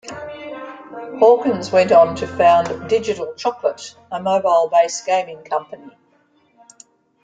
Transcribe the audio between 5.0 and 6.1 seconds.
gaming company.